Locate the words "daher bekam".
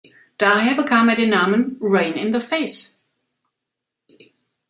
0.39-1.09